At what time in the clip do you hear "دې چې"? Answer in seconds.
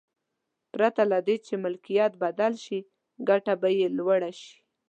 1.27-1.53